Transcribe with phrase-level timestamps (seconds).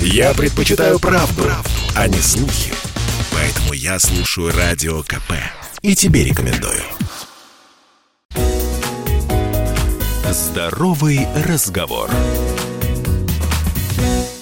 [0.00, 2.72] Я предпочитаю правду, правду, а не слухи.
[3.32, 5.32] Поэтому я слушаю Радио КП.
[5.82, 6.82] И тебе рекомендую.
[10.30, 12.10] Здоровый разговор.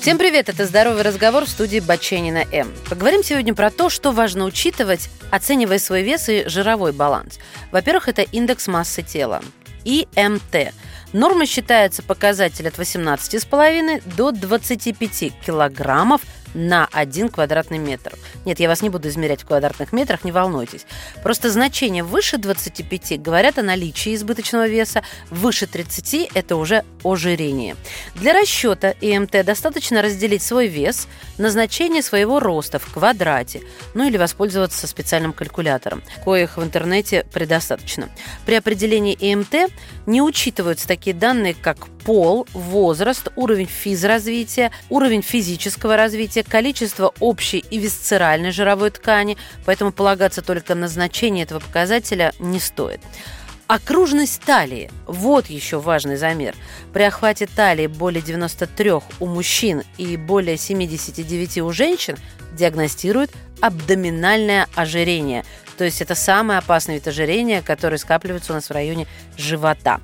[0.01, 2.71] Всем привет, это «Здоровый разговор» в студии Баченина М.
[2.91, 7.39] Поговорим сегодня про то, что важно учитывать, оценивая свой вес и жировой баланс.
[7.73, 9.43] Во-первых, это индекс массы тела,
[9.85, 10.75] ИМТ.
[11.15, 16.23] Норма считается показатель от 18,5 до 25 килограммов
[16.55, 18.15] на 1 квадратный метр.
[18.45, 20.87] Нет, я вас не буду измерять в квадратных метрах, не волнуйтесь.
[21.23, 27.77] Просто значения выше 25 говорят о наличии избыточного веса, выше 30– это уже ожирение.
[28.15, 33.62] Для расчета ИМТ достаточно разделить свой вес на значение своего роста в квадрате,
[33.95, 38.09] ну или воспользоваться специальным калькулятором, коих в интернете предостаточно.
[38.47, 39.71] При определении ИМТ
[40.07, 47.79] не учитываются такие данные, как пол, возраст, уровень физразвития, уровень физического развития, количество общей и
[47.79, 53.01] висцеральной жировой ткани, поэтому полагаться только на значение этого показателя не стоит.
[53.67, 56.55] Окружность талии– вот еще важный замер.
[56.93, 62.17] При охвате талии более 93 у мужчин и более 79 у женщин
[62.53, 65.45] диагностируют абдоминальное ожирение,
[65.77, 70.00] то есть это самый опасный вид ожирения, который скапливается у нас в районе живота.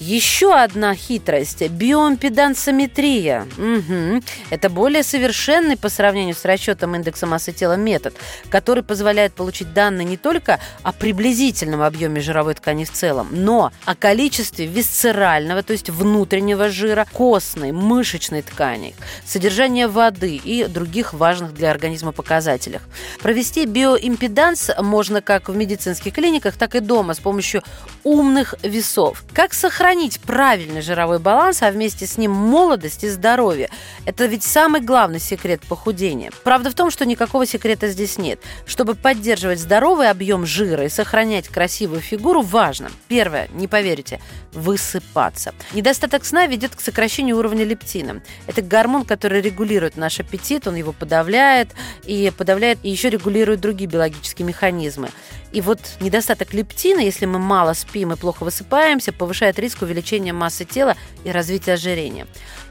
[0.00, 3.46] Еще одна хитрость– биоимпедансометрия.
[3.56, 4.22] Угу.
[4.50, 8.14] Это более совершенный по сравнению с расчетом индекса массы тела метод,
[8.50, 13.94] который позволяет получить данные не только о приблизительном объеме жировой ткани в целом, но о
[13.94, 21.70] количестве висцерального, то есть внутреннего жира, костной, мышечной ткани, содержания воды и других важных для
[21.70, 22.82] организма показателях.
[23.22, 27.62] Провести биоимпеданс можно как в медицинских клиниках, так и дома с помощью
[28.02, 29.24] умных весов.
[29.32, 33.70] Как сохранить правильный жировой баланс, а вместе с ним молодость и здоровье?
[34.04, 36.30] Это ведь самый главный секрет похудения.
[36.44, 38.40] Правда в том, что никакого секрета здесь нет.
[38.66, 42.90] Чтобы поддерживать здоровый объем жира и сохранять красивую фигуру, важно.
[43.08, 44.20] Первое, не поверите,
[44.52, 45.54] высыпаться.
[45.72, 48.22] Недостаток сна ведет к сокращению уровня лептина.
[48.46, 51.68] Это гормон, который регулирует наш аппетит, он его подавляет
[52.04, 54.93] и подавляет и еще регулирует другие биологические механизмы.
[54.94, 55.08] 什么
[55.54, 60.64] И вот недостаток лептина, если мы мало спим и плохо высыпаемся, повышает риск увеличения массы
[60.64, 62.26] тела и развития ожирения.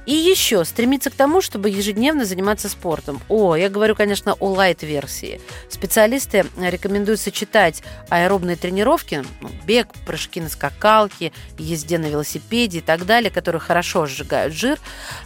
[0.05, 3.21] И еще стремиться к тому, чтобы ежедневно заниматься спортом.
[3.29, 5.39] О, я говорю, конечно, о лайт-версии.
[5.69, 13.05] Специалисты рекомендуют сочетать аэробные тренировки, ну, бег, прыжки на скакалке, езде на велосипеде и так
[13.05, 14.77] далее, которые хорошо сжигают жир,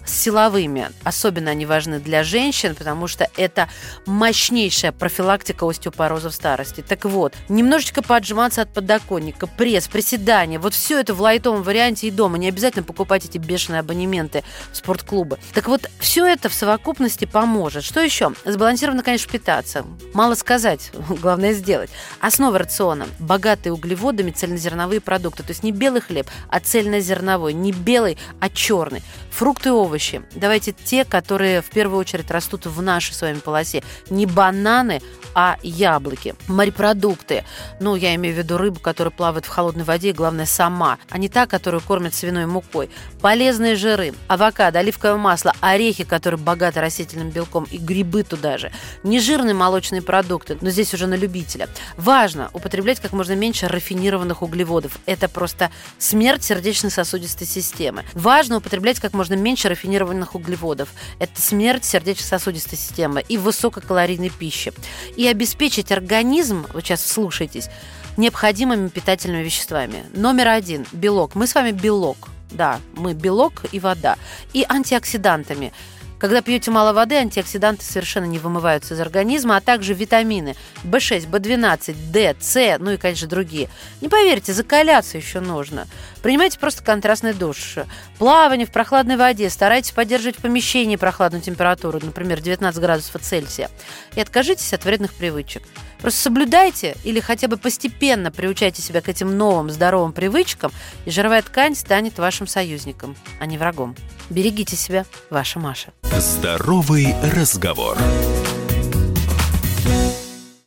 [0.06, 0.92] с силовыми.
[1.04, 3.70] Особенно они важны для женщин, потому что это
[4.06, 6.82] мощнейшая профилактика остеопороза в старости.
[6.88, 12.12] Так вот, немножечко поджиматься от подоконника, пресс, приседания, вот все это в лайтовом варианте и
[12.12, 12.38] дома.
[12.38, 15.38] Не обязательно покупать эти бешеные абонементы спортклубы.
[15.54, 17.84] Так вот, все это в совокупности поможет.
[17.84, 18.34] Что еще?
[18.46, 19.86] Сбалансированно, конечно, питаться.
[20.14, 20.92] Мало сказать,
[21.22, 21.90] главное сделать.
[22.20, 25.44] Основа рациона– богатые углеводами цельнозерновые продукты.
[25.44, 27.54] То есть не белый хлеб, а цельнозерновой.
[27.54, 29.04] Не белый, а черный.
[29.32, 30.24] Фрукты и овощи.
[30.36, 33.84] Давайте те, которые в первую очередь растут в нашей с вами полосе.
[34.10, 35.02] Не бананы,
[35.40, 36.34] а яблоки.
[36.48, 37.44] Морепродукты.
[37.80, 41.20] Ну, я имею в виду рыбу, которая плавает в холодной воде, и, главное, сама, а
[41.20, 42.90] не та, которую кормят свиной мукой.
[43.22, 44.16] Полезные жиры.
[44.28, 48.72] Авокадо, оливковое масло, орехи, которые богаты растительным белком, и грибы туда же.
[49.04, 51.70] Нежирные молочные продукты, но здесь уже на любителя.
[51.98, 54.94] Важно употреблять как можно меньше рафинированных углеводов.
[55.06, 55.70] Это просто
[56.00, 58.06] смерть сердечно-сосудистой системы.
[58.16, 60.90] Важно употреблять как можно меньше рафинированных углеводов.
[61.20, 64.74] Это смерть сердечно-сосудистой системы и высококалорийной пищи.
[65.16, 67.70] И обеспечить организм, вот сейчас слушайтесь,
[68.18, 70.04] необходимыми питательными веществами.
[70.14, 71.36] Номер один– белок.
[71.36, 72.30] Мы с вами белок.
[72.52, 74.18] Да, мы белок и вода.
[74.54, 75.74] И антиоксидантами–
[76.20, 81.96] когда пьете мало воды, антиоксиданты совершенно не вымываются из организма, а также витамины В6, В12,
[82.12, 83.70] D, С, ну и, конечно, другие.
[84.02, 85.88] Не поверьте, закаляться еще нужно.
[86.22, 87.76] Принимайте просто контрастный душ.
[88.18, 89.50] Плавание в прохладной воде.
[89.50, 93.70] Старайтесь поддерживать в помещении прохладную температуру, например, 19 градусов Цельсия.
[94.16, 95.64] И откажитесь от вредных привычек.
[96.02, 100.72] Просто соблюдайте или хотя бы постепенно приучайте себя к этим новым здоровым привычкам,
[101.06, 103.96] и жировая ткань станет вашим союзником, а не врагом.
[104.30, 105.94] Берегите себя, ваша Маша.
[106.18, 107.98] Здоровый разговор.